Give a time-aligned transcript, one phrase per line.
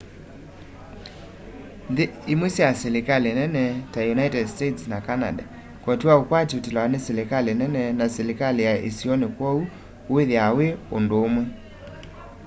[1.91, 3.63] nthi imwe sya silikali nini
[3.93, 5.43] ta united states na canada
[5.83, 9.61] koti wa ukwati utilawa ni silikali nene na silikali ya isioni kwoou
[10.15, 10.67] uthiaa wi
[10.97, 11.43] undu umwe